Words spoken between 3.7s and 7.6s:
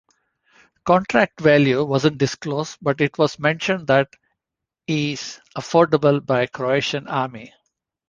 that is affordable for Croatian Army.